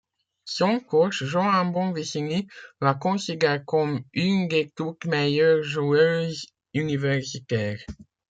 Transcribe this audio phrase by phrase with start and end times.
[0.45, 2.47] Son coach Joan Bonvicini
[2.81, 7.85] la considère comme une des toutes meilleures joueuses universitaires.